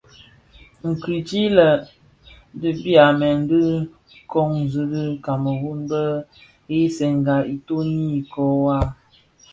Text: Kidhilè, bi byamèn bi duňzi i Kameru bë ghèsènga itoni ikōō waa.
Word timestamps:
Kidhilè, 1.01 1.69
bi 2.59 2.69
byamèn 2.81 3.37
bi 3.49 3.59
duňzi 4.31 4.81
i 5.13 5.17
Kameru 5.25 5.71
bë 5.89 6.03
ghèsènga 6.67 7.35
itoni 7.55 8.03
ikōō 8.19 8.45
waa. 8.65 8.85